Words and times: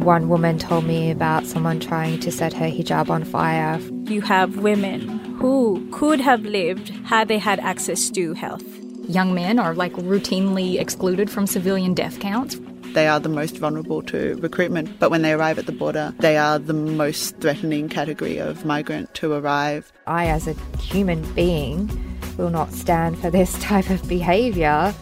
One 0.00 0.30
woman 0.30 0.58
told 0.58 0.86
me 0.86 1.10
about 1.10 1.44
someone 1.44 1.78
trying 1.78 2.20
to 2.20 2.32
set 2.32 2.54
her 2.54 2.64
hijab 2.66 3.10
on 3.10 3.22
fire. 3.22 3.78
You 4.04 4.22
have 4.22 4.56
women 4.56 5.08
who 5.36 5.86
could 5.92 6.20
have 6.20 6.40
lived 6.40 6.88
had 7.04 7.28
they 7.28 7.38
had 7.38 7.60
access 7.60 8.08
to 8.10 8.32
health. 8.32 8.64
Young 9.10 9.34
men 9.34 9.58
are 9.58 9.74
like 9.74 9.92
routinely 9.92 10.80
excluded 10.80 11.30
from 11.30 11.46
civilian 11.46 11.92
death 11.92 12.18
counts. 12.18 12.58
They 12.94 13.08
are 13.08 13.20
the 13.20 13.28
most 13.28 13.58
vulnerable 13.58 14.00
to 14.04 14.36
recruitment, 14.36 14.98
but 14.98 15.10
when 15.10 15.20
they 15.20 15.32
arrive 15.32 15.58
at 15.58 15.66
the 15.66 15.72
border, 15.72 16.14
they 16.18 16.38
are 16.38 16.58
the 16.58 16.72
most 16.72 17.36
threatening 17.36 17.90
category 17.90 18.38
of 18.38 18.64
migrant 18.64 19.14
to 19.16 19.34
arrive. 19.34 19.92
I, 20.06 20.28
as 20.28 20.48
a 20.48 20.54
human 20.78 21.30
being, 21.34 21.90
will 22.38 22.50
not 22.50 22.72
stand 22.72 23.18
for 23.18 23.30
this 23.30 23.58
type 23.60 23.90
of 23.90 24.08
behaviour. 24.08 24.94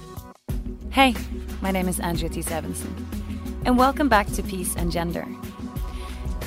Hey, 0.90 1.14
my 1.62 1.70
name 1.70 1.86
is 1.86 2.00
Andrea 2.00 2.30
T. 2.30 2.42
Sevenson, 2.42 2.94
and 3.64 3.76
welcome 3.76 4.08
back 4.08 4.26
to 4.32 4.42
Peace 4.42 4.74
and 4.76 4.90
Gender. 4.90 5.26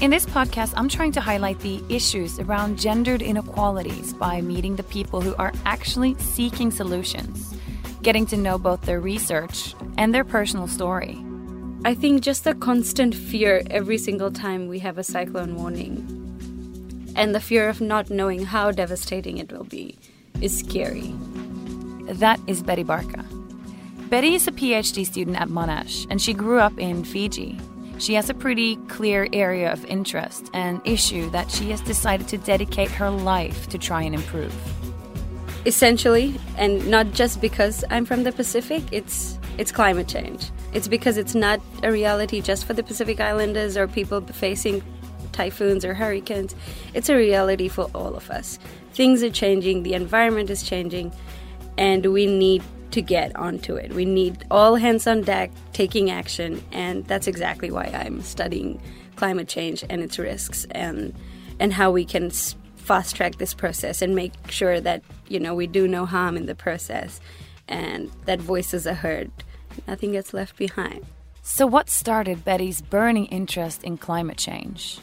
In 0.02 0.10
this 0.10 0.26
podcast, 0.26 0.74
I'm 0.76 0.90
trying 0.90 1.12
to 1.14 1.22
highlight 1.22 1.60
the 1.60 1.84
issues 1.90 2.40
around 2.40 2.80
gendered 2.80 3.22
inequalities 3.22 4.14
by 4.14 4.42
meeting 4.42 4.76
the 4.76 4.84
people 4.84 5.22
who 5.22 5.36
are 5.36 5.54
actually 5.66 6.16
seeking 6.16 6.72
solutions, 6.72 7.56
getting 8.02 8.26
to 8.28 8.38
know 8.38 8.58
both 8.58 8.82
their 8.82 9.00
research 9.00 9.76
and 9.98 10.14
their 10.14 10.24
personal 10.24 10.68
story. 10.68 11.24
I 11.86 11.94
think 11.94 12.22
just 12.22 12.44
the 12.44 12.56
constant 12.56 13.14
fear 13.14 13.62
every 13.70 13.98
single 13.98 14.32
time 14.32 14.68
we 14.68 14.80
have 14.80 14.98
a 14.98 15.04
cyclone 15.04 15.56
warning 15.56 16.18
and 17.16 17.36
the 17.36 17.40
fear 17.40 17.70
of 17.70 17.82
not 17.82 18.10
knowing 18.10 18.46
how 18.46 18.72
devastating 18.72 19.38
it 19.38 19.52
will 19.52 19.66
be 19.66 19.98
is 20.42 20.58
scary. 20.58 21.14
That 22.06 22.40
is 22.48 22.64
Betty 22.64 22.84
Barkha. 22.84 23.31
Betty 24.12 24.36
is 24.36 24.46
a 24.46 24.52
PhD 24.52 25.06
student 25.06 25.40
at 25.40 25.48
Monash 25.48 26.06
and 26.10 26.22
she 26.22 26.34
grew 26.34 26.60
up 26.60 26.78
in 26.78 27.06
Fiji. 27.06 27.58
She 27.98 28.14
has 28.16 28.30
a 28.30 28.34
pretty 28.34 28.76
clear 28.90 29.30
area 29.32 29.72
of 29.72 29.86
interest 29.86 30.50
and 30.54 30.82
issue 30.84 31.30
that 31.30 31.50
she 31.50 31.70
has 31.70 31.80
decided 31.80 32.28
to 32.28 32.38
dedicate 32.38 32.92
her 32.92 33.10
life 33.10 33.70
to 33.70 33.78
try 33.78 34.02
and 34.02 34.14
improve. 34.14 34.54
Essentially, 35.66 36.38
and 36.58 36.86
not 36.90 37.14
just 37.14 37.40
because 37.40 37.86
I'm 37.90 38.04
from 38.04 38.24
the 38.24 38.34
Pacific, 38.34 38.84
it's 38.92 39.40
it's 39.58 39.72
climate 39.72 40.10
change. 40.10 40.52
It's 40.74 40.90
because 40.90 41.16
it's 41.16 41.34
not 41.34 41.62
a 41.82 41.90
reality 41.90 42.42
just 42.42 42.66
for 42.66 42.74
the 42.74 42.84
Pacific 42.84 43.22
Islanders 43.22 43.78
or 43.78 43.88
people 43.88 44.20
facing 44.20 44.84
typhoons 45.32 45.86
or 45.86 45.94
hurricanes. 45.94 46.54
It's 46.94 47.08
a 47.08 47.16
reality 47.16 47.70
for 47.70 47.90
all 47.96 48.18
of 48.18 48.30
us. 48.30 48.60
Things 48.92 49.24
are 49.24 49.30
changing, 49.30 49.84
the 49.84 49.94
environment 49.94 50.50
is 50.50 50.64
changing, 50.64 51.14
and 51.78 52.06
we 52.08 52.26
need 52.26 52.62
to 52.92 53.02
get 53.02 53.36
onto 53.36 53.76
it. 53.76 53.94
We 53.94 54.06
need 54.06 54.46
all 54.52 54.76
hands 54.76 55.08
on 55.08 55.22
deck 55.22 55.52
taking 55.74 56.10
action, 56.12 56.64
and 56.72 57.06
that's 57.06 57.28
exactly 57.28 57.72
why 57.72 57.86
I'm 57.86 58.22
studying 58.22 58.82
climate 59.16 59.48
change 59.48 59.84
and 59.90 60.02
its 60.02 60.18
risks 60.18 60.66
and 60.72 61.14
and 61.60 61.74
how 61.74 61.92
we 61.92 62.06
can 62.06 62.32
fast 62.76 63.16
track 63.16 63.38
this 63.38 63.54
process 63.54 64.02
and 64.02 64.16
make 64.16 64.34
sure 64.50 64.82
that 64.82 65.04
you 65.28 65.40
know 65.40 65.54
we 65.54 65.68
do 65.68 65.88
no 65.88 66.06
harm 66.06 66.36
in 66.36 66.46
the 66.48 66.56
process 66.56 67.20
and 67.68 68.12
that 68.26 68.40
voices 68.42 68.88
are 68.88 68.94
heard 68.94 69.32
nothing 69.88 70.12
gets 70.12 70.34
left 70.34 70.58
behind. 70.58 71.06
So, 71.44 71.66
what 71.66 71.90
started 71.90 72.46
Betty's 72.46 72.82
burning 72.82 73.26
interest 73.28 73.84
in 73.84 73.98
climate 73.98 74.38
change? 74.38 75.00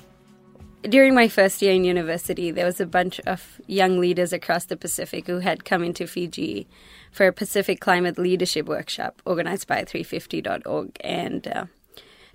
During 0.82 1.14
my 1.14 1.26
first 1.26 1.60
year 1.60 1.72
in 1.72 1.82
university, 1.82 2.52
there 2.52 2.64
was 2.64 2.80
a 2.80 2.86
bunch 2.86 3.18
of 3.20 3.60
young 3.66 3.98
leaders 3.98 4.32
across 4.32 4.66
the 4.66 4.76
Pacific 4.76 5.26
who 5.26 5.40
had 5.40 5.64
come 5.64 5.82
into 5.82 6.06
Fiji 6.06 6.68
for 7.10 7.26
a 7.26 7.32
Pacific 7.32 7.80
Climate 7.80 8.18
Leadership 8.18 8.66
Workshop 8.66 9.22
organized 9.24 9.66
by 9.66 9.82
350.org. 9.82 10.96
And 11.00 11.48
uh, 11.48 11.66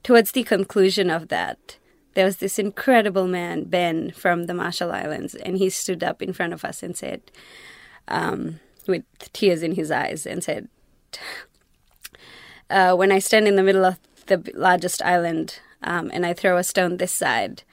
towards 0.04 0.32
the 0.32 0.44
conclusion 0.44 1.10
of 1.10 1.30
that, 1.30 1.78
there 2.14 2.26
was 2.26 2.38
this 2.38 2.60
incredible 2.60 3.28
man, 3.28 3.64
Ben, 3.66 4.12
from 4.12 4.46
the 4.46 4.54
Marshall 4.54 4.92
Islands, 4.92 5.34
and 5.36 5.58
he 5.58 5.70
stood 5.70 6.04
up 6.04 6.22
in 6.22 6.34
front 6.34 6.54
of 6.54 6.64
us 6.64 6.84
and 6.84 6.96
said, 6.96 7.22
um, 8.08 8.60
with 8.88 9.04
tears 9.34 9.64
in 9.64 9.74
his 9.74 9.90
eyes, 9.90 10.26
and 10.26 10.44
said, 10.44 10.68
uh, 12.70 12.96
when 12.96 13.12
I 13.12 13.20
stand 13.20 13.48
in 13.48 13.56
the 13.56 13.64
middle 13.64 13.86
of 13.86 13.98
the 14.28 14.52
largest 14.54 15.02
island 15.02 15.60
um, 15.82 16.12
and 16.14 16.26
I 16.26 16.34
throw 16.34 16.58
a 16.58 16.64
stone 16.64 16.98
this 16.98 17.12
side, 17.12 17.64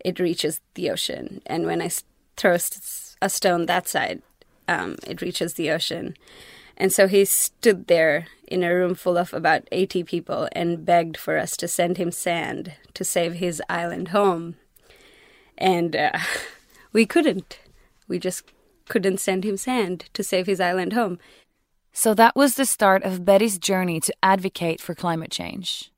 it 0.00 0.20
reaches 0.20 0.60
the 0.74 0.90
ocean. 0.90 1.42
And 1.46 1.66
when 1.66 1.80
I 1.80 1.90
throw 2.36 2.56
a 3.22 3.28
stone 3.28 3.66
that 3.66 3.88
side, 3.88 4.22
um, 4.68 4.96
it 5.06 5.22
reaches 5.22 5.54
the 5.54 5.70
ocean. 5.70 6.16
And 6.76 6.92
so 6.92 7.08
he 7.08 7.24
stood 7.24 7.86
there 7.86 8.26
in 8.46 8.62
a 8.62 8.74
room 8.74 8.94
full 8.94 9.16
of 9.16 9.32
about 9.32 9.66
80 9.72 10.04
people 10.04 10.48
and 10.52 10.84
begged 10.84 11.16
for 11.16 11.38
us 11.38 11.56
to 11.58 11.68
send 11.68 11.96
him 11.96 12.10
sand 12.10 12.74
to 12.94 13.04
save 13.04 13.34
his 13.34 13.62
island 13.68 14.08
home. 14.08 14.56
And 15.56 15.96
uh, 15.96 16.18
we 16.92 17.06
couldn't. 17.06 17.60
We 18.08 18.18
just 18.18 18.44
couldn't 18.88 19.18
send 19.18 19.44
him 19.44 19.56
sand 19.56 20.08
to 20.12 20.22
save 20.22 20.46
his 20.46 20.60
island 20.60 20.92
home. 20.92 21.18
So 21.92 22.12
that 22.14 22.36
was 22.36 22.54
the 22.54 22.66
start 22.66 23.02
of 23.04 23.24
Betty's 23.24 23.58
journey 23.58 24.00
to 24.00 24.14
advocate 24.22 24.80
for 24.80 24.94
climate 24.94 25.30
change. 25.30 25.90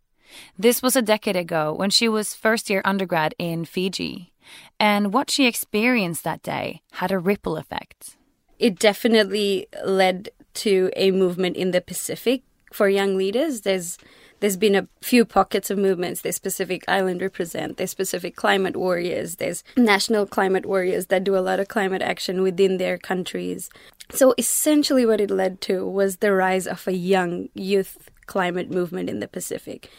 This 0.56 0.80
was 0.80 0.94
a 0.94 1.02
decade 1.02 1.36
ago 1.36 1.72
when 1.72 1.90
she 1.90 2.08
was 2.08 2.34
first 2.34 2.70
year 2.70 2.82
undergrad 2.84 3.34
in 3.38 3.64
Fiji, 3.64 4.32
and 4.78 5.12
what 5.12 5.30
she 5.30 5.46
experienced 5.46 6.22
that 6.24 6.42
day 6.42 6.82
had 6.92 7.10
a 7.10 7.18
ripple 7.18 7.56
effect. 7.56 8.16
It 8.58 8.78
definitely 8.78 9.66
led 9.84 10.30
to 10.54 10.90
a 10.96 11.10
movement 11.10 11.56
in 11.56 11.70
the 11.70 11.80
Pacific 11.80 12.42
for 12.72 12.88
young 12.88 13.16
leaders. 13.16 13.62
There's 13.62 13.98
there's 14.40 14.56
been 14.56 14.76
a 14.76 14.86
few 15.00 15.24
pockets 15.24 15.68
of 15.68 15.78
movements. 15.78 16.20
There's 16.20 16.38
Pacific 16.38 16.84
Island 16.86 17.20
Represent, 17.20 17.76
there's 17.76 17.94
Pacific 17.94 18.36
Climate 18.36 18.76
Warriors, 18.76 19.36
there's 19.36 19.64
National 19.76 20.26
Climate 20.26 20.64
Warriors 20.64 21.06
that 21.06 21.24
do 21.24 21.36
a 21.36 21.40
lot 21.40 21.58
of 21.58 21.66
climate 21.66 22.02
action 22.02 22.42
within 22.42 22.76
their 22.76 22.98
countries. 22.98 23.68
So 24.12 24.34
essentially, 24.38 25.04
what 25.04 25.20
it 25.20 25.30
led 25.30 25.60
to 25.62 25.86
was 25.86 26.16
the 26.18 26.32
rise 26.32 26.66
of 26.66 26.86
a 26.86 26.92
young 26.92 27.48
youth 27.54 28.10
climate 28.26 28.70
movement 28.70 29.10
in 29.10 29.20
the 29.20 29.28
Pacific. 29.28 29.90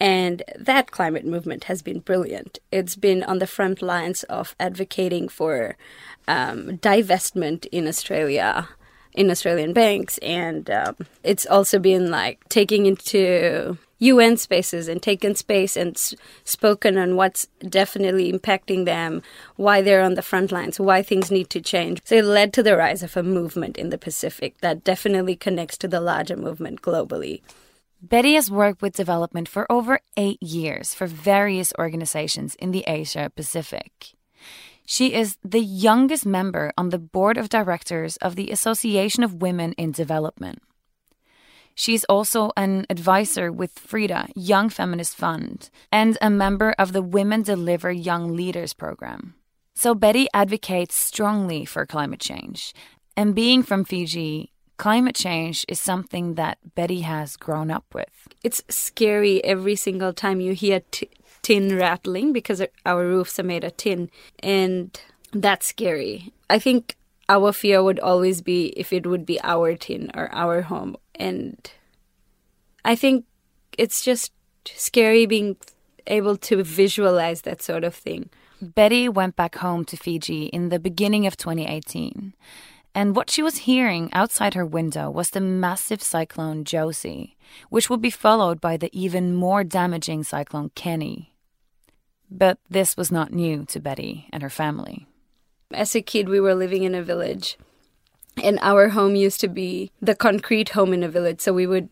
And 0.00 0.42
that 0.56 0.90
climate 0.90 1.24
movement 1.24 1.64
has 1.64 1.82
been 1.82 2.00
brilliant. 2.00 2.58
It's 2.70 2.94
been 2.94 3.24
on 3.24 3.40
the 3.40 3.46
front 3.46 3.82
lines 3.82 4.22
of 4.24 4.54
advocating 4.60 5.28
for 5.28 5.76
um, 6.28 6.78
divestment 6.78 7.66
in 7.72 7.88
Australia, 7.88 8.68
in 9.12 9.30
Australian 9.30 9.72
banks, 9.72 10.18
and 10.18 10.70
um, 10.70 10.96
it's 11.24 11.46
also 11.46 11.80
been 11.80 12.10
like 12.10 12.48
taking 12.48 12.86
into 12.86 13.76
UN 13.98 14.36
spaces 14.36 14.86
and 14.86 15.02
taken 15.02 15.34
space 15.34 15.76
and 15.76 15.96
s- 15.96 16.14
spoken 16.44 16.96
on 16.96 17.16
what's 17.16 17.48
definitely 17.68 18.32
impacting 18.32 18.84
them, 18.84 19.22
why 19.56 19.82
they're 19.82 20.02
on 20.02 20.14
the 20.14 20.22
front 20.22 20.52
lines, 20.52 20.78
why 20.78 21.02
things 21.02 21.30
need 21.30 21.50
to 21.50 21.60
change. 21.60 22.00
So 22.04 22.16
it 22.16 22.24
led 22.24 22.52
to 22.52 22.62
the 22.62 22.76
rise 22.76 23.02
of 23.02 23.16
a 23.16 23.22
movement 23.24 23.76
in 23.76 23.90
the 23.90 23.98
Pacific 23.98 24.58
that 24.60 24.84
definitely 24.84 25.34
connects 25.34 25.76
to 25.78 25.88
the 25.88 26.00
larger 26.00 26.36
movement 26.36 26.82
globally. 26.82 27.40
Betty 28.00 28.34
has 28.34 28.50
worked 28.50 28.80
with 28.80 28.94
development 28.94 29.48
for 29.48 29.70
over 29.70 30.00
eight 30.16 30.40
years 30.42 30.94
for 30.94 31.08
various 31.08 31.72
organizations 31.78 32.54
in 32.54 32.70
the 32.70 32.84
Asia 32.86 33.30
Pacific. 33.34 34.14
She 34.86 35.12
is 35.12 35.36
the 35.44 35.60
youngest 35.60 36.24
member 36.24 36.72
on 36.78 36.90
the 36.90 36.98
board 36.98 37.36
of 37.36 37.48
directors 37.48 38.16
of 38.18 38.36
the 38.36 38.50
Association 38.50 39.24
of 39.24 39.42
Women 39.42 39.72
in 39.72 39.90
Development. 39.90 40.62
She's 41.74 42.04
also 42.04 42.52
an 42.56 42.86
advisor 42.88 43.52
with 43.52 43.78
Frida, 43.78 44.28
Young 44.34 44.68
Feminist 44.68 45.16
Fund, 45.16 45.68
and 45.92 46.16
a 46.22 46.30
member 46.30 46.74
of 46.78 46.92
the 46.92 47.02
Women 47.02 47.42
Deliver 47.42 47.92
Young 47.92 48.34
Leaders 48.34 48.72
program. 48.72 49.34
So 49.74 49.94
Betty 49.94 50.28
advocates 50.32 50.94
strongly 50.94 51.64
for 51.64 51.84
climate 51.84 52.20
change. 52.20 52.74
And 53.16 53.34
being 53.34 53.62
from 53.62 53.84
Fiji, 53.84 54.52
climate 54.78 55.16
change 55.16 55.66
is 55.68 55.78
something 55.78 56.34
that 56.34 56.58
Betty 56.74 57.02
has 57.02 57.36
grown 57.36 57.70
up 57.70 57.84
with. 57.92 58.28
It's 58.42 58.62
scary 58.70 59.44
every 59.44 59.76
single 59.76 60.12
time 60.12 60.40
you 60.40 60.52
hear 60.52 60.80
t- 60.90 61.10
tin 61.42 61.76
rattling 61.76 62.32
because 62.32 62.62
our 62.86 63.04
roofs 63.04 63.38
are 63.38 63.42
made 63.44 63.64
of 63.64 63.76
tin, 63.76 64.10
and 64.42 64.98
that's 65.32 65.66
scary. 65.66 66.32
I 66.48 66.58
think 66.58 66.96
our 67.28 67.52
fear 67.52 67.82
would 67.82 68.00
always 68.00 68.40
be 68.40 68.68
if 68.76 68.92
it 68.92 69.06
would 69.06 69.26
be 69.26 69.38
our 69.42 69.74
tin 69.74 70.10
or 70.14 70.32
our 70.32 70.62
home. 70.62 70.96
And 71.14 71.70
I 72.84 72.94
think 72.96 73.26
it's 73.76 74.02
just 74.02 74.32
scary 74.64 75.26
being 75.26 75.56
able 76.06 76.36
to 76.36 76.62
visualize 76.62 77.42
that 77.42 77.62
sort 77.62 77.84
of 77.84 77.94
thing. 77.94 78.30
Betty 78.62 79.08
went 79.08 79.36
back 79.36 79.56
home 79.56 79.84
to 79.84 79.96
Fiji 79.96 80.46
in 80.46 80.70
the 80.70 80.78
beginning 80.78 81.26
of 81.26 81.36
2018. 81.36 82.32
And 82.94 83.14
what 83.14 83.30
she 83.30 83.42
was 83.42 83.58
hearing 83.58 84.10
outside 84.12 84.54
her 84.54 84.66
window 84.66 85.10
was 85.10 85.30
the 85.30 85.40
massive 85.40 86.02
cyclone 86.02 86.64
Josie, 86.64 87.36
which 87.68 87.88
would 87.88 88.02
be 88.02 88.10
followed 88.10 88.60
by 88.60 88.76
the 88.76 88.90
even 88.98 89.34
more 89.34 89.62
damaging 89.62 90.24
cyclone 90.24 90.70
Keni. 90.70 91.28
But 92.30 92.58
this 92.68 92.96
was 92.96 93.10
not 93.12 93.32
new 93.32 93.64
to 93.66 93.80
Betty 93.80 94.28
and 94.32 94.42
her 94.42 94.50
family. 94.50 95.06
As 95.72 95.94
a 95.94 96.02
kid, 96.02 96.28
we 96.28 96.40
were 96.40 96.54
living 96.54 96.82
in 96.82 96.94
a 96.94 97.02
village, 97.02 97.56
and 98.42 98.58
our 98.62 98.88
home 98.88 99.16
used 99.16 99.40
to 99.40 99.48
be 99.48 99.90
the 100.00 100.14
concrete 100.14 100.70
home 100.70 100.92
in 100.92 101.02
a 101.02 101.08
village. 101.08 101.40
So 101.40 101.52
we 101.52 101.66
would 101.66 101.90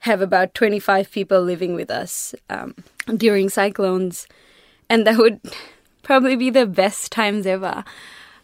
have 0.00 0.22
about 0.22 0.54
25 0.54 1.10
people 1.10 1.42
living 1.42 1.74
with 1.74 1.90
us 1.90 2.34
um, 2.48 2.74
during 3.16 3.48
cyclones, 3.48 4.26
and 4.88 5.06
that 5.06 5.18
would 5.18 5.40
probably 6.02 6.36
be 6.36 6.50
the 6.50 6.66
best 6.66 7.12
times 7.12 7.46
ever. 7.46 7.84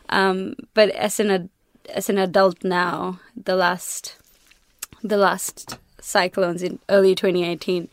Um, 0.09 0.55
but 0.75 0.91
as 0.91 1.19
an 1.19 1.50
as 1.88 2.09
an 2.09 2.19
adult 2.19 2.65
now, 2.65 3.21
the 3.37 3.56
last 3.56 4.17
the 5.03 5.17
last 5.17 5.79
cyclones 6.00 6.62
in 6.62 6.79
early 6.88 7.15
2018 7.15 7.88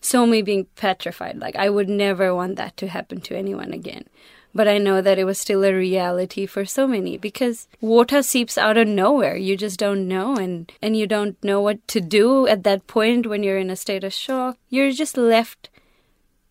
saw 0.00 0.26
me 0.26 0.42
being 0.42 0.66
petrified. 0.76 1.38
Like 1.38 1.56
I 1.56 1.70
would 1.70 1.88
never 1.88 2.34
want 2.34 2.56
that 2.56 2.76
to 2.78 2.88
happen 2.88 3.20
to 3.22 3.36
anyone 3.36 3.72
again. 3.72 4.04
But 4.54 4.68
I 4.68 4.76
know 4.76 5.00
that 5.00 5.18
it 5.18 5.24
was 5.24 5.38
still 5.38 5.64
a 5.64 5.72
reality 5.72 6.44
for 6.44 6.66
so 6.66 6.86
many 6.86 7.16
because 7.16 7.68
water 7.80 8.22
seeps 8.22 8.58
out 8.58 8.76
of 8.76 8.86
nowhere. 8.86 9.34
You 9.36 9.56
just 9.56 9.78
don't 9.78 10.06
know 10.06 10.36
and, 10.36 10.70
and 10.82 10.94
you 10.94 11.06
don't 11.06 11.42
know 11.42 11.60
what 11.60 11.86
to 11.88 12.00
do 12.02 12.46
at 12.46 12.62
that 12.64 12.86
point 12.86 13.26
when 13.26 13.42
you're 13.42 13.56
in 13.56 13.70
a 13.70 13.76
state 13.76 14.04
of 14.04 14.12
shock. 14.12 14.58
You're 14.68 14.90
just 14.90 15.16
left 15.16 15.70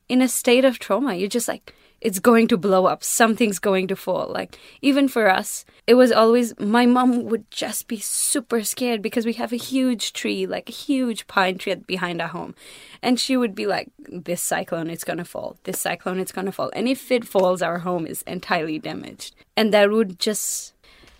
in 0.09 0.21
a 0.21 0.27
state 0.27 0.65
of 0.65 0.79
trauma. 0.79 1.13
You're 1.13 1.29
just 1.29 1.47
like, 1.47 1.75
it's 2.01 2.19
going 2.19 2.47
to 2.47 2.57
blow 2.57 2.87
up. 2.87 3.03
Something's 3.03 3.59
going 3.59 3.87
to 3.87 3.95
fall. 3.95 4.27
Like, 4.27 4.57
even 4.81 5.07
for 5.07 5.29
us, 5.29 5.65
it 5.85 5.93
was 5.93 6.11
always 6.11 6.59
my 6.59 6.87
mom 6.87 7.25
would 7.25 7.49
just 7.51 7.87
be 7.87 7.99
super 7.99 8.63
scared 8.63 9.03
because 9.03 9.25
we 9.25 9.33
have 9.33 9.53
a 9.53 9.57
huge 9.57 10.11
tree, 10.11 10.47
like 10.47 10.67
a 10.67 10.73
huge 10.73 11.27
pine 11.27 11.59
tree 11.59 11.75
behind 11.75 12.19
our 12.19 12.29
home. 12.29 12.55
And 13.03 13.19
she 13.19 13.37
would 13.37 13.53
be 13.53 13.67
like, 13.67 13.91
This 13.99 14.41
cyclone 14.41 14.89
it's 14.89 15.03
going 15.03 15.19
to 15.19 15.25
fall. 15.25 15.57
This 15.63 15.79
cyclone 15.79 16.19
it's 16.19 16.31
going 16.31 16.45
to 16.45 16.51
fall. 16.51 16.71
And 16.73 16.87
if 16.87 17.11
it 17.11 17.23
falls, 17.23 17.61
our 17.61 17.79
home 17.79 18.07
is 18.07 18.23
entirely 18.23 18.79
damaged. 18.79 19.35
And 19.55 19.71
that 19.73 19.91
would 19.91 20.17
just, 20.19 20.73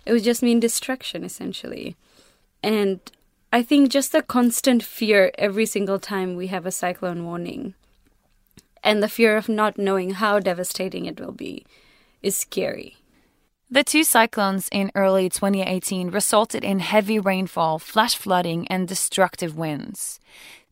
it 0.04 0.12
would 0.12 0.24
just 0.24 0.42
mean 0.42 0.58
destruction, 0.58 1.22
essentially. 1.22 1.96
And 2.60 3.00
I 3.52 3.62
think 3.62 3.90
just 3.90 4.10
the 4.10 4.22
constant 4.22 4.82
fear 4.82 5.30
every 5.38 5.66
single 5.66 6.00
time 6.00 6.34
we 6.34 6.48
have 6.48 6.66
a 6.66 6.72
cyclone 6.72 7.24
warning 7.24 7.74
and 8.82 9.02
the 9.02 9.08
fear 9.08 9.36
of 9.36 9.48
not 9.48 9.78
knowing 9.78 10.10
how 10.12 10.38
devastating 10.38 11.06
it 11.06 11.20
will 11.20 11.32
be 11.32 11.64
is 12.22 12.36
scary. 12.36 12.96
The 13.70 13.82
two 13.82 14.04
cyclones 14.04 14.68
in 14.70 14.92
early 14.94 15.30
2018 15.30 16.10
resulted 16.10 16.62
in 16.62 16.80
heavy 16.80 17.18
rainfall, 17.18 17.78
flash 17.78 18.16
flooding, 18.16 18.68
and 18.68 18.86
destructive 18.86 19.56
winds. 19.56 20.20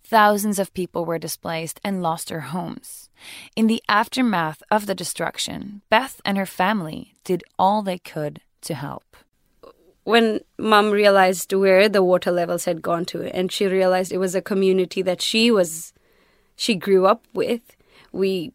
Thousands 0.04 0.58
of 0.58 0.74
people 0.74 1.04
were 1.04 1.18
displaced 1.18 1.80
and 1.82 2.02
lost 2.02 2.28
their 2.28 2.40
homes. 2.40 3.08
In 3.56 3.68
the 3.68 3.82
aftermath 3.88 4.62
of 4.70 4.86
the 4.86 4.94
destruction, 4.94 5.80
Beth 5.88 6.20
and 6.24 6.36
her 6.36 6.44
family 6.44 7.14
did 7.24 7.44
all 7.58 7.80
they 7.80 7.98
could 7.98 8.40
to 8.62 8.74
help. 8.74 9.16
When 10.04 10.40
mom 10.58 10.90
realized 10.90 11.52
where 11.52 11.88
the 11.88 12.02
water 12.02 12.30
levels 12.30 12.64
had 12.64 12.82
gone 12.82 13.04
to, 13.06 13.34
and 13.34 13.50
she 13.50 13.66
realized 13.66 14.12
it 14.12 14.18
was 14.18 14.34
a 14.34 14.42
community 14.42 15.00
that 15.00 15.22
she 15.22 15.50
was, 15.50 15.92
she 16.56 16.74
grew 16.74 17.06
up 17.06 17.24
with, 17.32 17.76
we 18.12 18.52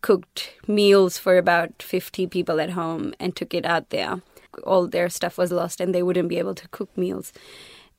cooked 0.00 0.50
meals 0.66 1.16
for 1.16 1.38
about 1.38 1.82
50 1.82 2.26
people 2.26 2.60
at 2.60 2.70
home 2.70 3.14
and 3.18 3.34
took 3.34 3.54
it 3.54 3.64
out 3.64 3.90
there. 3.90 4.20
All 4.64 4.86
their 4.86 5.08
stuff 5.08 5.38
was 5.38 5.50
lost 5.50 5.80
and 5.80 5.94
they 5.94 6.02
wouldn't 6.02 6.28
be 6.28 6.38
able 6.38 6.54
to 6.54 6.68
cook 6.68 6.96
meals. 6.96 7.32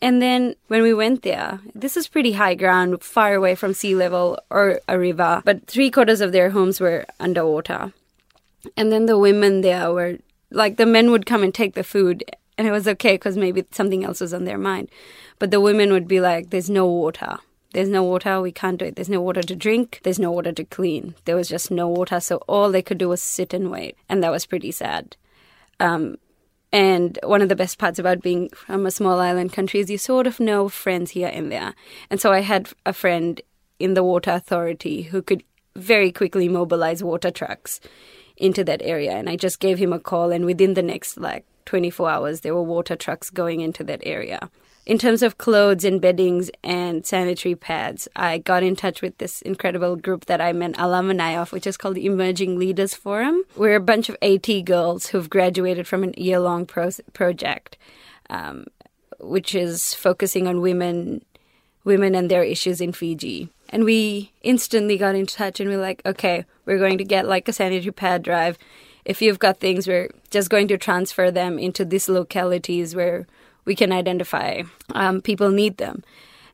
And 0.02 0.22
then 0.22 0.56
when 0.68 0.84
we 0.84 0.94
went 0.94 1.24
there, 1.24 1.62
this 1.74 1.98
is 1.98 2.08
pretty 2.08 2.34
high 2.34 2.54
ground, 2.54 3.02
far 3.02 3.34
away 3.34 3.56
from 3.56 3.74
sea 3.74 3.96
level 3.96 4.38
or 4.50 4.82
a 4.88 5.00
river, 5.00 5.42
but 5.46 5.68
three 5.68 5.90
quarters 5.90 6.22
of 6.22 6.32
their 6.32 6.52
homes 6.52 6.80
were 6.80 7.06
underwater. 7.20 7.94
And 8.76 8.92
then 8.92 9.06
the 9.06 9.18
women 9.18 9.62
there 9.62 9.92
were 9.92 10.18
like 10.52 10.78
the 10.78 10.86
men 10.86 11.12
would 11.12 11.26
come 11.26 11.44
and 11.44 11.54
take 11.54 11.74
the 11.74 11.84
food, 11.84 12.24
and 12.58 12.68
it 12.68 12.72
was 12.72 12.88
okay 12.88 13.16
because 13.16 13.38
maybe 13.38 13.66
something 13.72 14.04
else 14.04 14.22
was 14.22 14.34
on 14.34 14.46
their 14.46 14.58
mind. 14.58 14.90
But 15.40 15.52
the 15.52 15.62
women 15.62 15.92
would 15.92 16.08
be 16.08 16.22
like, 16.22 16.50
There's 16.50 16.70
no 16.70 16.86
water. 16.86 17.40
There's 17.76 17.90
no 17.90 18.04
water, 18.04 18.40
we 18.40 18.54
can't 18.54 18.78
do 18.78 18.86
it. 18.86 18.96
There's 18.96 19.10
no 19.10 19.20
water 19.20 19.42
to 19.42 19.54
drink, 19.54 20.00
there's 20.04 20.18
no 20.18 20.32
water 20.32 20.54
to 20.54 20.64
clean. 20.64 21.14
There 21.26 21.36
was 21.36 21.50
just 21.50 21.70
no 21.70 21.90
water, 21.90 22.22
so 22.22 22.38
all 22.48 22.72
they 22.72 22.82
could 22.82 22.98
do 22.98 23.10
was 23.10 23.22
sit 23.22 23.54
and 23.54 23.70
wait. 23.70 23.98
And 24.08 24.24
that 24.24 24.32
was 24.32 24.46
pretty 24.46 24.72
sad. 24.72 25.18
Um, 25.82 26.16
and 26.72 27.20
one 27.24 27.42
of 27.42 27.50
the 27.50 27.56
best 27.58 27.78
parts 27.78 28.00
about 28.00 28.22
being 28.22 28.48
from 28.56 28.86
a 28.86 28.92
small 28.92 29.20
island 29.20 29.52
country 29.52 29.82
is 29.82 29.90
you 29.90 29.98
sort 29.98 30.26
of 30.26 30.40
know 30.40 30.70
friends 30.70 31.12
here 31.12 31.30
and 31.34 31.52
there. 31.52 31.76
And 32.10 32.22
so 32.22 32.32
I 32.32 32.40
had 32.40 32.70
a 32.86 32.94
friend 32.94 33.42
in 33.78 33.94
the 33.94 34.06
water 34.06 34.32
authority 34.32 35.02
who 35.02 35.22
could 35.22 35.44
very 35.76 36.14
quickly 36.14 36.48
mobilize 36.48 37.04
water 37.04 37.30
trucks 37.30 37.82
into 38.38 38.64
that 38.64 38.84
area. 38.84 39.12
And 39.12 39.30
I 39.30 39.36
just 39.36 39.60
gave 39.60 39.80
him 39.80 39.92
a 39.92 40.00
call, 40.00 40.32
and 40.32 40.46
within 40.46 40.76
the 40.76 40.82
next 40.82 41.18
like 41.18 41.44
24 41.66 42.10
hours, 42.10 42.40
there 42.40 42.56
were 42.56 42.64
water 42.64 42.96
trucks 42.96 43.30
going 43.30 43.60
into 43.60 43.84
that 43.84 44.00
area 44.06 44.50
in 44.86 45.00
terms 45.00 45.24
of 45.24 45.38
clothes 45.40 45.84
and 45.84 46.00
beddings 46.00 46.52
and 46.64 47.06
sanitary 47.06 47.56
pads, 47.56 48.08
I 48.16 48.38
got 48.38 48.62
in 48.62 48.76
touch 48.76 49.02
with 49.02 49.18
this 49.18 49.42
incredible 49.42 49.96
group 49.96 50.26
that 50.26 50.40
I'm 50.40 50.62
an 50.62 50.76
alumni 50.78 51.36
of, 51.36 51.52
which 51.52 51.66
is 51.66 51.76
called 51.76 51.96
the 51.96 52.06
Emerging 52.06 52.60
Leaders 52.60 52.94
Forum. 52.94 53.42
We're 53.56 53.76
a 53.76 53.82
bunch 53.82 54.10
of 54.10 54.18
AT 54.22 54.48
girls 54.64 55.08
who've 55.08 55.30
graduated 55.30 55.88
from 55.88 56.04
an 56.04 56.14
year 56.18 56.40
long 56.40 56.68
pro- 56.68 56.92
project, 57.14 57.78
um, 58.30 58.66
which 59.20 59.56
is 59.56 59.96
focusing 59.96 60.48
on 60.48 60.62
women, 60.62 61.26
women 61.84 62.14
and 62.14 62.30
their 62.30 62.44
issues 62.44 62.80
in 62.80 62.94
Fiji. 62.94 63.50
And 63.70 63.86
we 63.86 64.32
instantly 64.44 64.98
got 64.98 65.16
in 65.16 65.26
touch 65.26 65.60
and 65.60 65.68
we're 65.68 65.82
like, 65.82 66.04
okay, 66.06 66.46
we're 66.66 66.78
going 66.78 67.00
to 67.00 67.04
get 67.04 67.28
like 67.28 67.48
a 67.48 67.54
sanitary 67.54 67.92
pad 67.92 68.22
drive. 68.22 68.60
If 69.04 69.20
you've 69.22 69.40
got 69.40 69.60
things, 69.60 69.88
we're 69.88 70.12
just 70.30 70.52
going 70.52 70.68
to 70.68 70.78
transfer 70.78 71.32
them 71.32 71.58
into 71.58 71.86
these 71.86 72.08
localities 72.08 72.96
where 72.96 73.26
we 73.66 73.76
can 73.76 73.92
identify 73.92 74.62
um, 74.94 75.22
people 75.22 75.50
need 75.50 75.78
them. 75.78 76.04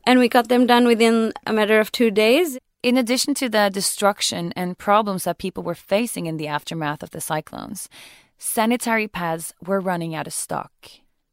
And 0.06 0.20
we 0.20 0.30
got 0.30 0.48
them 0.48 0.66
done 0.66 0.88
within 0.88 1.32
a 1.46 1.54
matter 1.54 1.80
of 1.80 1.92
two 1.92 2.10
days. 2.10 2.58
In 2.82 2.98
addition 2.98 3.36
to 3.36 3.50
the 3.50 3.70
destruction 3.72 4.52
and 4.56 4.78
problems 4.78 5.26
that 5.26 5.38
people 5.38 5.62
were 5.62 5.76
facing 5.76 6.26
in 6.26 6.38
the 6.38 6.48
aftermath 6.48 7.04
of 7.04 7.12
the 7.12 7.22
cyclones, 7.22 7.88
sanitary 8.40 9.08
pads 9.08 9.54
were 9.64 9.80
running 9.80 10.16
out 10.16 10.26
of 10.26 10.34
stock. 10.34 10.72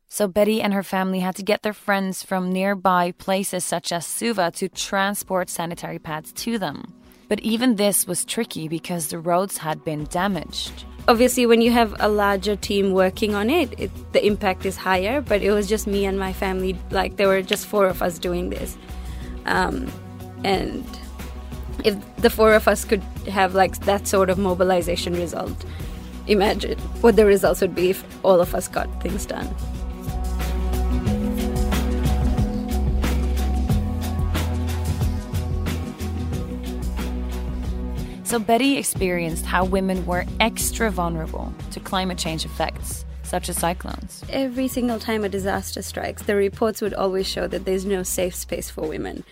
So 0.09 0.29
Betty 0.29 0.61
and 0.61 0.75
her 0.75 0.83
family 0.83 1.21
had 1.21 1.37
to 1.37 1.43
get 1.43 1.63
their 1.63 1.73
friends 1.73 2.23
from 2.23 2.53
nearby 2.53 3.13
places 3.13 3.65
such 3.65 3.93
as 3.93 4.07
Suva 4.07 4.51
to 4.53 4.69
transport 4.69 5.49
sanitary 5.49 5.99
pads 5.99 6.33
to 6.33 6.59
them. 6.59 6.95
But 7.29 7.41
even 7.41 7.77
this 7.77 8.07
was 8.07 8.25
tricky 8.25 8.69
because 8.69 9.09
the 9.09 9.19
roads 9.19 9.59
had 9.59 9.85
been 9.85 10.05
damaged 10.05 10.85
obviously 11.09 11.47
when 11.47 11.61
you 11.61 11.73
have 11.73 11.97
a 11.99 12.09
larger 12.09 12.55
team 12.55 12.93
working 12.93 13.35
on 13.35 13.51
it, 13.51 13.75
it, 13.79 13.91
the 14.13 14.25
impact 14.25 14.65
is 14.65 14.77
higher 14.77 15.21
but 15.21 15.43
it 15.43 15.51
was 15.51 15.67
just 15.67 15.87
me 15.87 16.05
and 16.05 16.19
my 16.19 16.33
family 16.33 16.79
like 16.91 17.17
there 17.17 17.27
were 17.27 17.43
just 17.43 17.67
four 17.67 17.87
of 17.87 18.03
us 18.03 18.19
doing 18.19 18.51
this. 18.51 18.77
Um, 19.47 19.91
and 20.45 20.85
if 21.85 21.97
the 22.17 22.31
four 22.31 22.53
of 22.55 22.69
us 22.69 22.85
could 22.85 23.03
have 23.29 23.55
like 23.55 23.79
that 23.81 24.07
sort 24.07 24.31
of 24.31 24.39
mobilization 24.39 25.15
result 25.15 25.65
imagine 26.27 26.79
what 27.01 27.17
the 27.17 27.25
results 27.25 27.61
would 27.61 27.75
be 27.75 27.91
if 27.91 28.05
all 28.25 28.41
of 28.41 28.55
us 28.55 28.69
got 28.69 28.89
things 29.03 29.25
done 29.27 29.49
So 38.29 38.39
Betty 38.39 38.77
experienced 38.77 39.47
how 39.47 39.65
women 39.65 40.05
were 40.05 40.27
extra 40.39 40.91
vulnerable 40.91 41.51
to 41.71 41.81
climate 41.81 42.19
change 42.19 42.45
effects, 42.45 43.07
such 43.23 43.49
as 43.49 43.57
cyclones. 43.57 44.23
Every 44.29 44.69
single 44.69 44.99
time 44.99 45.25
a 45.25 45.31
disaster 45.31 45.81
strikes, 45.81 46.21
the 46.21 46.35
reports 46.35 46.83
would 46.83 46.93
always 46.93 47.27
show 47.27 47.47
that 47.47 47.65
there's 47.65 47.87
no 47.87 48.03
safe 48.03 48.35
space 48.35 48.69
for 48.69 48.87
women. 48.87 49.25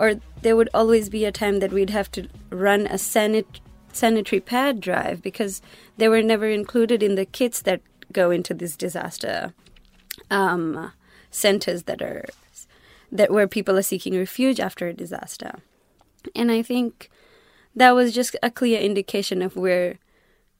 Or 0.00 0.14
there 0.42 0.56
would 0.56 0.68
always 0.74 1.08
be 1.08 1.24
a 1.24 1.30
time 1.30 1.60
that 1.60 1.72
we'd 1.72 1.90
have 1.90 2.10
to 2.10 2.28
run 2.50 2.88
a 2.88 2.94
sanit- 2.94 3.60
sanitary 3.92 4.40
pad 4.40 4.80
drive 4.80 5.22
because 5.22 5.62
they 5.96 6.08
were 6.08 6.20
never 6.20 6.48
included 6.48 7.04
in 7.04 7.14
the 7.14 7.26
kits 7.26 7.62
that 7.62 7.80
go 8.12 8.32
into 8.32 8.52
these 8.52 8.74
disaster 8.74 9.54
um, 10.28 10.90
centers 11.30 11.84
that 11.84 12.02
are 12.02 12.24
that 13.12 13.30
where 13.30 13.46
people 13.46 13.78
are 13.78 13.82
seeking 13.82 14.18
refuge 14.18 14.58
after 14.58 14.88
a 14.88 14.92
disaster. 14.92 15.60
And 16.34 16.50
I 16.50 16.62
think 16.62 17.10
that 17.74 17.92
was 17.92 18.12
just 18.12 18.36
a 18.42 18.50
clear 18.50 18.80
indication 18.80 19.42
of 19.42 19.56
where 19.56 19.98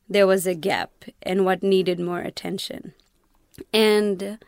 there 0.08 0.26
was 0.26 0.46
a 0.46 0.54
gap 0.54 0.90
and 1.22 1.44
what 1.44 1.62
needed 1.62 2.00
more 2.00 2.20
attention. 2.20 2.94
And 3.72 4.38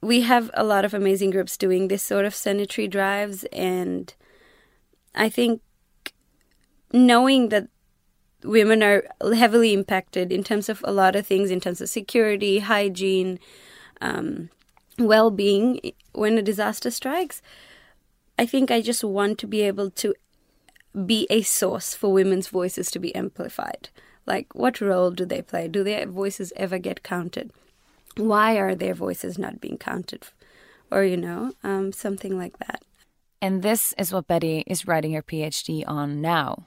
we 0.00 0.20
have 0.22 0.50
a 0.54 0.64
lot 0.64 0.84
of 0.84 0.94
amazing 0.94 1.30
groups 1.30 1.56
doing 1.56 1.88
this 1.88 2.02
sort 2.02 2.24
of 2.24 2.34
sanitary 2.34 2.86
drives, 2.86 3.44
and 3.52 4.14
I 5.14 5.28
think 5.28 5.62
knowing 6.92 7.48
that 7.48 7.68
women 8.44 8.82
are 8.82 9.04
heavily 9.34 9.72
impacted 9.72 10.32
in 10.32 10.44
terms 10.44 10.68
of 10.68 10.84
a 10.84 10.92
lot 10.92 11.16
of 11.16 11.26
things, 11.26 11.50
in 11.50 11.60
terms 11.60 11.80
of 11.80 11.88
security, 11.88 12.60
hygiene, 12.60 13.40
um, 14.00 14.50
well 14.98 15.30
being 15.30 15.80
when 16.12 16.38
a 16.38 16.42
disaster 16.42 16.90
strikes. 16.90 17.42
I 18.38 18.46
think 18.46 18.70
I 18.70 18.80
just 18.80 19.02
want 19.02 19.38
to 19.38 19.46
be 19.46 19.62
able 19.62 19.90
to 19.90 20.14
be 21.04 21.26
a 21.28 21.42
source 21.42 21.94
for 21.94 22.12
women's 22.12 22.48
voices 22.48 22.90
to 22.92 22.98
be 22.98 23.14
amplified. 23.14 23.90
Like, 24.26 24.54
what 24.54 24.80
role 24.80 25.10
do 25.10 25.24
they 25.24 25.42
play? 25.42 25.68
Do 25.68 25.84
their 25.84 26.06
voices 26.06 26.52
ever 26.56 26.78
get 26.78 27.02
counted? 27.02 27.52
Why 28.16 28.56
are 28.56 28.74
their 28.74 28.94
voices 28.94 29.38
not 29.38 29.60
being 29.60 29.78
counted? 29.78 30.26
Or, 30.90 31.04
you 31.04 31.16
know, 31.16 31.52
um, 31.62 31.92
something 31.92 32.38
like 32.38 32.58
that. 32.58 32.82
And 33.42 33.62
this 33.62 33.94
is 33.98 34.12
what 34.12 34.26
Betty 34.26 34.64
is 34.66 34.86
writing 34.86 35.12
her 35.12 35.22
PhD 35.22 35.84
on 35.86 36.20
now. 36.20 36.66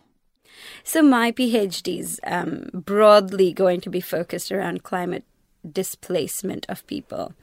So, 0.83 1.01
my 1.01 1.31
PhD 1.31 1.99
is 1.99 2.19
um, 2.25 2.69
broadly 2.73 3.53
going 3.53 3.81
to 3.81 3.89
be 3.89 4.01
focused 4.01 4.51
around 4.51 4.83
climate 4.83 5.23
displacement 5.69 6.65
of 6.69 6.85
people. 6.87 7.33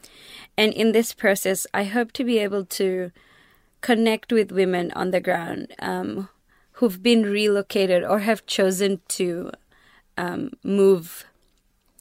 And 0.56 0.72
in 0.72 0.92
this 0.92 1.12
process, 1.12 1.66
I 1.74 1.84
hope 1.84 2.12
to 2.12 2.24
be 2.24 2.38
able 2.38 2.64
to 2.64 3.10
connect 3.80 4.32
with 4.32 4.52
women 4.52 4.90
on 4.92 5.10
the 5.10 5.20
ground 5.20 5.72
um, 5.78 6.28
who've 6.76 7.02
been 7.02 7.22
relocated 7.22 8.04
or 8.04 8.20
have 8.20 8.44
chosen 8.46 9.00
to 9.08 9.50
um, 10.18 10.50
move 10.62 11.24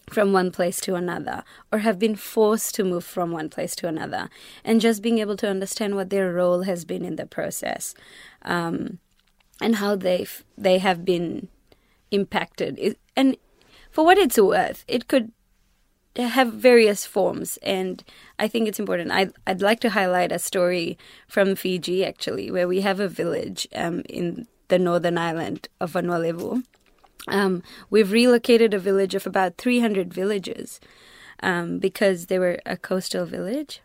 from 0.09 0.33
one 0.33 0.51
place 0.51 0.81
to 0.81 0.95
another 0.95 1.43
or 1.71 1.79
have 1.79 1.97
been 1.97 2.15
forced 2.15 2.75
to 2.75 2.83
move 2.83 3.03
from 3.03 3.31
one 3.31 3.49
place 3.49 3.75
to 3.77 3.87
another. 3.87 4.29
And 4.65 4.81
just 4.81 5.01
being 5.01 5.19
able 5.19 5.37
to 5.37 5.49
understand 5.49 5.95
what 5.95 6.09
their 6.09 6.31
role 6.31 6.63
has 6.63 6.83
been 6.83 7.05
in 7.05 7.15
the 7.15 7.25
process 7.25 7.95
um, 8.41 8.99
and 9.61 9.77
how 9.77 9.95
they 9.95 10.27
they 10.57 10.79
have 10.79 11.05
been 11.05 11.47
impacted. 12.11 12.97
And 13.15 13.37
for 13.91 14.03
what 14.03 14.17
it's 14.17 14.37
worth 14.37 14.83
it 14.89 15.07
could 15.07 15.31
have 16.17 16.51
various 16.51 17.05
forms. 17.05 17.57
And 17.63 18.03
i 18.39 18.49
think 18.49 18.67
it's 18.67 18.79
important. 18.79 19.11
I'd, 19.11 19.31
I'd 19.47 19.61
like 19.61 19.79
to 19.81 19.91
highlight 19.91 20.33
a 20.33 20.39
story 20.39 20.97
from 21.29 21.55
fiji 21.55 22.03
actually 22.03 22.51
where 22.51 22.67
we 22.67 22.81
have 22.81 22.99
a 22.99 23.07
village 23.07 23.69
um, 23.73 24.01
in 24.09 24.47
the 24.67 24.79
northern 24.79 25.17
island 25.17 25.67
of 25.79 25.93
Vanua 25.93 26.21
Levu 26.21 26.63
um, 27.27 27.63
we've 27.89 28.11
relocated 28.11 28.73
a 28.73 28.79
village 28.79 29.15
of 29.15 29.25
about 29.25 29.57
300 29.57 30.13
villages 30.13 30.79
um, 31.41 31.79
because 31.79 32.27
they 32.27 32.39
were 32.39 32.59
a 32.65 32.77
coastal 32.77 33.25
village. 33.25 33.81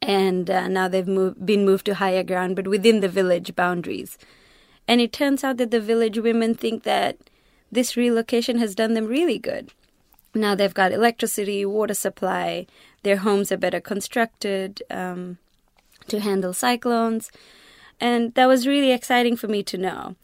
And 0.00 0.50
uh, 0.50 0.66
now 0.66 0.88
they've 0.88 1.06
moved, 1.06 1.46
been 1.46 1.64
moved 1.64 1.86
to 1.86 1.94
higher 1.94 2.24
ground, 2.24 2.56
but 2.56 2.66
within 2.66 3.00
the 3.00 3.08
village 3.08 3.54
boundaries. 3.54 4.18
And 4.88 5.00
it 5.00 5.12
turns 5.12 5.44
out 5.44 5.58
that 5.58 5.70
the 5.70 5.80
village 5.80 6.18
women 6.18 6.54
think 6.54 6.82
that 6.82 7.18
this 7.70 7.96
relocation 7.96 8.58
has 8.58 8.74
done 8.74 8.94
them 8.94 9.06
really 9.06 9.38
good. 9.38 9.72
Now 10.34 10.54
they've 10.54 10.74
got 10.74 10.92
electricity, 10.92 11.64
water 11.64 11.94
supply, 11.94 12.66
their 13.04 13.18
homes 13.18 13.52
are 13.52 13.56
better 13.56 13.80
constructed 13.80 14.82
um, 14.90 15.38
to 16.08 16.20
handle 16.20 16.52
cyclones. 16.52 17.30
And 18.02 18.34
that 18.34 18.46
was 18.46 18.66
really 18.66 18.90
exciting 18.90 19.36
for 19.36 19.46
me 19.46 19.62
to 19.62 19.78
know. 19.78 20.16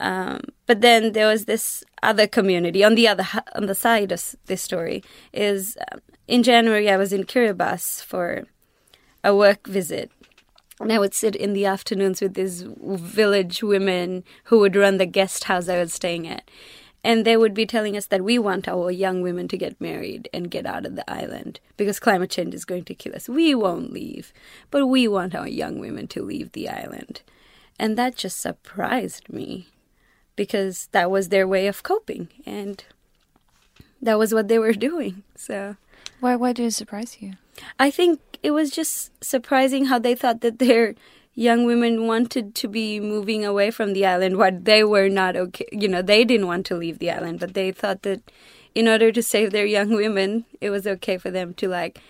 Um, 0.00 0.40
but 0.66 0.80
then 0.80 1.12
there 1.12 1.26
was 1.26 1.44
this 1.44 1.84
other 2.02 2.26
community 2.26 2.82
on 2.82 2.94
the 2.94 3.06
other 3.06 3.26
on 3.54 3.66
the 3.66 3.74
side 3.74 4.12
of 4.12 4.34
this 4.46 4.62
story 4.62 5.02
is 5.32 5.76
um, 5.90 6.00
in 6.26 6.42
January 6.42 6.88
I 6.88 6.96
was 6.96 7.12
in 7.12 7.24
Kiribati 7.24 8.02
for 8.04 8.44
a 9.24 9.34
work 9.34 9.66
visit 9.66 10.10
and 10.80 10.92
I 10.92 11.00
would 11.00 11.14
sit 11.14 11.34
in 11.34 11.52
the 11.52 11.66
afternoons 11.66 12.20
with 12.22 12.34
these 12.34 12.62
village 12.62 13.62
women 13.62 14.22
who 14.44 14.60
would 14.60 14.76
run 14.76 14.98
the 14.98 15.06
guest 15.06 15.44
house 15.44 15.68
I 15.68 15.80
was 15.80 15.92
staying 15.92 16.28
at. 16.28 16.48
And 17.04 17.24
they 17.24 17.36
would 17.36 17.54
be 17.54 17.64
telling 17.64 17.96
us 17.96 18.06
that 18.06 18.24
we 18.24 18.38
want 18.38 18.66
our 18.66 18.90
young 18.90 19.22
women 19.22 19.46
to 19.48 19.56
get 19.56 19.80
married 19.80 20.28
and 20.32 20.50
get 20.50 20.66
out 20.66 20.84
of 20.84 20.96
the 20.96 21.08
island 21.10 21.60
because 21.76 22.00
climate 22.00 22.30
change 22.30 22.54
is 22.54 22.64
going 22.64 22.84
to 22.84 22.94
kill 22.94 23.14
us. 23.14 23.28
We 23.28 23.54
won't 23.54 23.92
leave, 23.92 24.32
but 24.70 24.86
we 24.86 25.06
want 25.06 25.34
our 25.34 25.48
young 25.48 25.78
women 25.78 26.08
to 26.08 26.22
leave 26.22 26.52
the 26.52 26.68
island. 26.68 27.22
And 27.78 27.96
that 27.96 28.16
just 28.16 28.40
surprised 28.40 29.28
me 29.28 29.68
because 30.34 30.88
that 30.92 31.10
was 31.10 31.28
their 31.28 31.46
way 31.46 31.66
of 31.66 31.82
coping 31.82 32.28
and 32.44 32.84
that 34.02 34.18
was 34.18 34.34
what 34.34 34.48
they 34.48 34.58
were 34.58 34.72
doing. 34.72 35.22
So 35.36 35.76
why 36.20 36.36
why 36.36 36.52
did 36.52 36.66
it 36.66 36.72
surprise 36.72 37.18
you? 37.20 37.34
I 37.78 37.90
think 37.90 38.20
it 38.42 38.52
was 38.52 38.70
just 38.70 39.12
surprising 39.22 39.86
how 39.86 39.98
they 39.98 40.14
thought 40.14 40.40
that 40.40 40.58
their 40.58 40.94
young 41.46 41.64
women 41.64 42.06
wanted 42.06 42.54
to 42.54 42.68
be 42.68 42.98
moving 42.98 43.44
away 43.44 43.70
from 43.70 43.92
the 43.92 44.04
island 44.04 44.36
what 44.36 44.64
they 44.64 44.82
were 44.82 45.08
not 45.08 45.36
okay 45.36 45.68
you 45.70 45.88
know 45.88 46.02
they 46.02 46.24
didn't 46.24 46.46
want 46.46 46.66
to 46.66 46.76
leave 46.76 46.98
the 46.98 47.10
island 47.10 47.38
but 47.38 47.54
they 47.54 47.70
thought 47.70 48.02
that 48.02 48.20
in 48.74 48.88
order 48.88 49.12
to 49.12 49.22
save 49.22 49.52
their 49.52 49.66
young 49.66 49.94
women 49.94 50.44
it 50.60 50.70
was 50.70 50.86
okay 50.86 51.16
for 51.16 51.30
them 51.30 51.54
to 51.54 51.68
like 51.68 52.00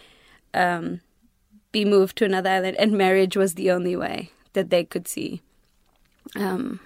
um, 0.54 1.00
be 1.72 1.84
moved 1.84 2.16
to 2.16 2.24
another 2.24 2.50
island 2.50 2.76
and 2.78 2.92
marriage 2.92 3.36
was 3.36 3.54
the 3.54 3.70
only 3.70 3.94
way 3.94 4.30
that 4.54 4.70
they 4.70 4.84
could 4.84 5.06
see 5.06 5.42
um, 6.36 6.80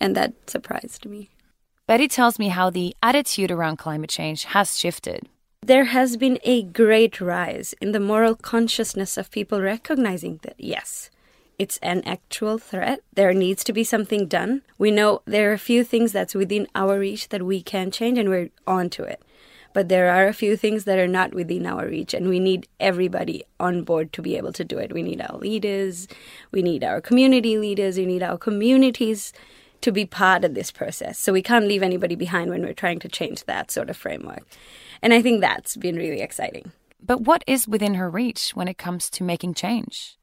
and 0.00 0.16
that 0.16 0.32
surprised 0.48 1.06
me. 1.06 1.30
Betty 1.86 2.08
tells 2.08 2.38
me 2.38 2.48
how 2.48 2.70
the 2.70 2.94
attitude 3.02 3.50
around 3.50 3.76
climate 3.76 4.10
change 4.10 4.44
has 4.44 4.78
shifted. 4.78 5.28
There 5.62 5.86
has 5.86 6.16
been 6.16 6.38
a 6.44 6.62
great 6.62 7.20
rise 7.20 7.74
in 7.80 7.92
the 7.92 8.00
moral 8.00 8.34
consciousness 8.34 9.16
of 9.16 9.30
people 9.30 9.60
recognizing 9.60 10.40
that, 10.42 10.54
yes, 10.58 11.10
it's 11.58 11.78
an 11.78 12.02
actual 12.04 12.58
threat. 12.58 13.00
There 13.14 13.32
needs 13.32 13.64
to 13.64 13.72
be 13.72 13.84
something 13.84 14.26
done. 14.26 14.62
We 14.78 14.90
know 14.90 15.22
there 15.24 15.50
are 15.50 15.54
a 15.54 15.58
few 15.58 15.84
things 15.84 16.12
that's 16.12 16.34
within 16.34 16.66
our 16.74 16.98
reach 16.98 17.28
that 17.30 17.44
we 17.44 17.62
can 17.62 17.90
change, 17.90 18.18
and 18.18 18.28
we're 18.28 18.50
on 18.66 18.90
to 18.90 19.04
it. 19.04 19.22
But 19.72 19.88
there 19.88 20.10
are 20.10 20.26
a 20.26 20.32
few 20.32 20.56
things 20.56 20.84
that 20.84 20.98
are 20.98 21.06
not 21.06 21.34
within 21.34 21.66
our 21.66 21.86
reach, 21.86 22.14
and 22.14 22.28
we 22.28 22.40
need 22.40 22.66
everybody 22.80 23.44
on 23.60 23.82
board 23.82 24.12
to 24.14 24.22
be 24.22 24.36
able 24.36 24.52
to 24.54 24.64
do 24.64 24.78
it. 24.78 24.92
We 24.92 25.02
need 25.02 25.20
our 25.20 25.36
leaders, 25.36 26.08
we 26.50 26.62
need 26.62 26.82
our 26.82 27.00
community 27.00 27.58
leaders, 27.58 27.98
we 27.98 28.06
need 28.06 28.22
our 28.22 28.38
communities 28.38 29.34
to 29.82 29.92
be 29.92 30.06
part 30.06 30.44
of 30.44 30.54
this 30.54 30.70
process. 30.70 31.18
So 31.18 31.32
we 31.32 31.42
can't 31.42 31.68
leave 31.68 31.82
anybody 31.82 32.14
behind 32.14 32.50
when 32.50 32.62
we're 32.62 32.72
trying 32.72 33.00
to 33.00 33.08
change 33.08 33.44
that 33.44 33.70
sort 33.70 33.90
of 33.90 33.96
framework. 33.96 34.44
And 35.02 35.12
I 35.12 35.20
think 35.20 35.40
that's 35.40 35.76
been 35.76 35.96
really 35.96 36.22
exciting. 36.22 36.72
But 37.04 37.20
what 37.20 37.44
is 37.46 37.68
within 37.68 37.94
her 37.94 38.08
reach 38.08 38.52
when 38.52 38.68
it 38.68 38.78
comes 38.78 39.10
to 39.10 39.24
making 39.24 39.54
change? 39.54 40.16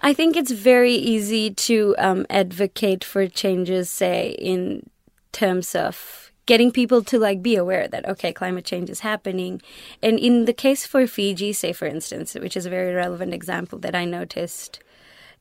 I 0.00 0.12
think 0.14 0.36
it's 0.36 0.50
very 0.50 0.94
easy 0.94 1.50
to 1.50 1.94
um, 1.98 2.26
advocate 2.30 3.04
for 3.04 3.26
changes, 3.26 3.90
say, 3.90 4.36
in 4.38 4.88
terms 5.32 5.74
of 5.74 6.32
getting 6.46 6.70
people 6.70 7.02
to 7.04 7.18
like 7.18 7.42
be 7.42 7.54
aware 7.56 7.86
that 7.86 8.08
okay 8.08 8.32
climate 8.32 8.64
change 8.64 8.88
is 8.88 9.00
happening 9.00 9.60
and 10.02 10.18
in 10.18 10.46
the 10.46 10.52
case 10.54 10.86
for 10.86 11.06
fiji 11.06 11.52
say 11.52 11.74
for 11.74 11.84
instance 11.84 12.34
which 12.36 12.56
is 12.56 12.64
a 12.64 12.70
very 12.70 12.94
relevant 12.94 13.34
example 13.34 13.78
that 13.78 13.94
i 13.94 14.06
noticed 14.06 14.80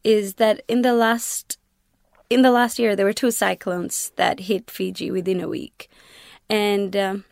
is 0.04 0.34
that 0.34 0.62
in 0.68 0.82
the 0.82 0.94
last 0.94 1.58
in 2.30 2.42
the 2.42 2.52
last 2.52 2.78
year, 2.80 2.96
there 2.96 3.06
were 3.06 3.14
two 3.14 3.32
cyclones 3.32 4.12
that 4.16 4.42
hit 4.42 4.70
Fiji 4.70 5.12
within 5.12 5.42
a 5.42 5.48
week. 5.48 5.90
And 6.50 6.96
um, 6.96 7.26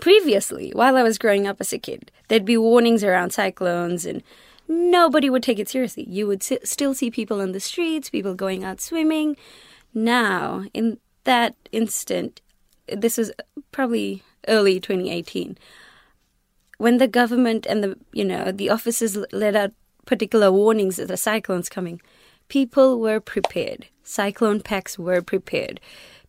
previously, 0.00 0.70
while 0.74 0.96
I 0.96 1.02
was 1.02 1.18
growing 1.18 1.46
up 1.46 1.58
as 1.60 1.72
a 1.72 1.78
kid, 1.78 2.10
there'd 2.28 2.44
be 2.44 2.56
warnings 2.56 3.04
around 3.04 3.32
cyclones 3.32 4.06
and 4.06 4.22
nobody 4.68 5.28
would 5.30 5.42
take 5.42 5.58
it 5.58 5.68
seriously. 5.68 6.06
You 6.08 6.26
would 6.26 6.42
still 6.42 6.94
see 6.94 7.10
people 7.10 7.40
on 7.40 7.52
the 7.52 7.60
streets, 7.60 8.10
people 8.10 8.34
going 8.34 8.64
out 8.64 8.80
swimming. 8.80 9.36
Now, 9.94 10.64
in 10.72 10.98
that 11.24 11.54
instant, 11.70 12.40
this 12.88 13.16
was 13.18 13.32
probably 13.70 14.22
early 14.48 14.80
2018, 14.80 15.56
when 16.78 16.98
the 16.98 17.08
government 17.08 17.66
and 17.66 17.84
the 17.84 17.96
you 18.12 18.24
know 18.24 18.50
the 18.50 18.70
officers 18.70 19.16
let 19.32 19.54
out 19.54 19.72
particular 20.04 20.50
warnings 20.50 20.96
that 20.96 21.10
a 21.10 21.16
cyclone's 21.16 21.68
coming, 21.68 22.00
people 22.48 22.98
were 22.98 23.20
prepared. 23.20 23.86
Cyclone 24.02 24.60
packs 24.60 24.98
were 24.98 25.22
prepared. 25.22 25.80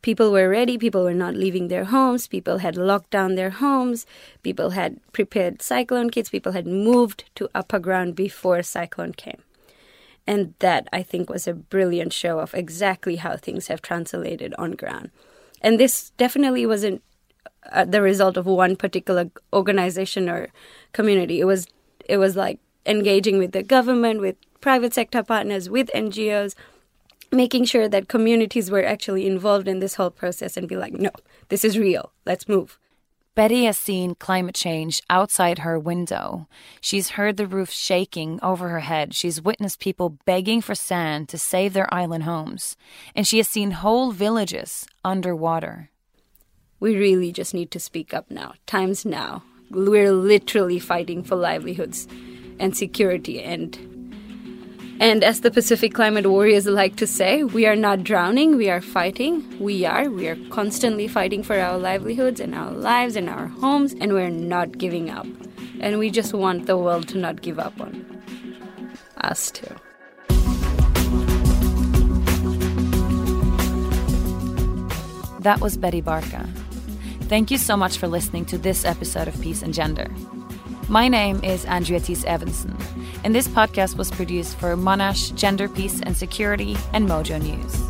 People 0.03 0.33
were 0.33 0.49
ready. 0.49 0.77
People 0.77 1.03
were 1.03 1.13
not 1.13 1.33
leaving 1.33 1.69
their 1.69 1.85
homes. 1.85 2.27
People 2.27 2.57
had 2.57 2.75
locked 2.75 3.09
down 3.09 3.35
their 3.35 3.49
homes. 3.49 4.05
People 4.43 4.71
had 4.71 4.99
prepared 5.13 5.61
cyclone 5.61 6.09
kits. 6.09 6.29
People 6.29 6.51
had 6.51 6.67
moved 6.67 7.23
to 7.35 7.49
upper 7.55 7.79
ground 7.79 8.13
before 8.13 8.61
cyclone 8.63 9.13
came. 9.13 9.41
And 10.27 10.53
that, 10.59 10.89
I 10.91 11.03
think, 11.03 11.29
was 11.29 11.47
a 11.47 11.53
brilliant 11.53 12.11
show 12.11 12.39
of 12.39 12.53
exactly 12.53 13.15
how 13.15 13.37
things 13.37 13.67
have 13.67 13.81
translated 13.81 14.53
on 14.57 14.71
ground. 14.73 15.09
And 15.61 15.79
this 15.79 16.09
definitely 16.17 16.65
wasn't 16.65 17.01
uh, 17.71 17.85
the 17.85 18.01
result 18.01 18.35
of 18.35 18.45
one 18.45 18.75
particular 18.75 19.31
organization 19.53 20.29
or 20.29 20.49
community. 20.91 21.39
It 21.39 21.45
was, 21.45 21.65
it 22.09 22.17
was 22.17 22.35
like 22.35 22.59
engaging 22.85 23.37
with 23.37 23.53
the 23.53 23.63
government, 23.63 24.19
with 24.19 24.35
private 24.59 24.93
sector 24.93 25.23
partners, 25.23 25.69
with 25.69 25.89
NGOs, 25.95 26.55
making 27.33 27.65
sure 27.65 27.87
that 27.89 28.07
communities 28.07 28.71
were 28.71 28.83
actually 28.83 29.25
involved 29.27 29.67
in 29.67 29.79
this 29.79 29.95
whole 29.95 30.11
process 30.11 30.55
and 30.55 30.67
be 30.67 30.75
like, 30.75 30.93
no, 30.93 31.11
this 31.49 31.65
is 31.65 31.77
real. 31.77 32.11
Let's 32.25 32.47
move. 32.47 32.79
Betty 33.35 33.65
has 33.65 33.79
seen 33.79 34.13
climate 34.13 34.53
change 34.53 35.01
outside 35.09 35.59
her 35.59 35.79
window. 35.79 36.47
She's 36.79 37.11
heard 37.11 37.37
the 37.37 37.47
roof 37.47 37.71
shaking 37.71 38.39
over 38.43 38.69
her 38.69 38.81
head. 38.81 39.15
She's 39.15 39.41
witnessed 39.41 39.79
people 39.79 40.19
begging 40.25 40.61
for 40.61 40.75
sand 40.75 41.29
to 41.29 41.39
save 41.39 41.73
their 41.73 41.91
island 41.91 42.25
homes. 42.25 42.77
And 43.15 43.27
she 43.27 43.37
has 43.37 43.47
seen 43.47 43.71
whole 43.71 44.11
villages 44.11 44.85
underwater. 45.03 45.89
We 46.79 46.95
really 46.95 47.31
just 47.31 47.55
need 47.55 47.71
to 47.71 47.79
speak 47.79 48.13
up 48.13 48.29
now. 48.29 48.53
Time's 48.67 49.03
now. 49.03 49.43
We're 49.71 50.11
literally 50.11 50.77
fighting 50.77 51.23
for 51.23 51.35
livelihoods 51.35 52.07
and 52.59 52.77
security 52.77 53.41
and 53.41 53.92
and 55.03 55.21
as 55.21 55.41
the 55.41 55.51
Pacific 55.51 55.93
climate 55.93 56.25
warriors 56.25 56.65
like 56.65 56.95
to 56.95 57.05
say, 57.05 57.43
we 57.43 57.65
are 57.65 57.75
not 57.75 58.05
drowning, 58.05 58.55
we 58.55 58.69
are 58.69 58.79
fighting. 58.79 59.43
We 59.59 59.83
are. 59.85 60.09
We 60.09 60.29
are 60.29 60.37
constantly 60.49 61.09
fighting 61.09 61.43
for 61.43 61.59
our 61.59 61.77
livelihoods 61.77 62.39
and 62.39 62.55
our 62.55 62.71
lives 62.71 63.17
and 63.17 63.29
our 63.29 63.47
homes, 63.47 63.93
and 63.99 64.13
we're 64.13 64.29
not 64.29 64.77
giving 64.77 65.09
up. 65.09 65.27
And 65.81 65.99
we 65.99 66.09
just 66.09 66.33
want 66.33 66.67
the 66.67 66.77
world 66.77 67.09
to 67.09 67.17
not 67.17 67.41
give 67.41 67.59
up 67.59 67.81
on 67.81 68.23
us 69.17 69.51
too. 69.51 69.75
That 75.41 75.59
was 75.59 75.75
Betty 75.75 76.01
Barkha. 76.01 76.47
Thank 77.27 77.51
you 77.51 77.57
so 77.57 77.75
much 77.75 77.97
for 77.97 78.07
listening 78.07 78.45
to 78.45 78.57
this 78.57 78.85
episode 78.85 79.27
of 79.27 79.41
Peace 79.41 79.63
and 79.63 79.73
Gender. 79.73 80.07
My 80.89 81.07
name 81.07 81.41
is 81.43 81.65
Andrea 81.65 81.99
Evensen, 81.99 82.77
and 83.23 83.33
this 83.33 83.47
podcast 83.47 83.95
was 83.97 84.11
produced 84.11 84.57
for 84.57 84.75
Monash 84.75 85.33
Gender, 85.33 85.69
Peace 85.69 86.01
and 86.01 86.15
Security 86.15 86.75
and 86.91 87.07
Mojo 87.07 87.41
News. 87.41 87.82